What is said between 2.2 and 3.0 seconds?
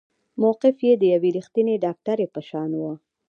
په شان وه.